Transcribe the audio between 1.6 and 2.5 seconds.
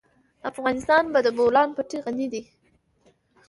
پټي غني دی.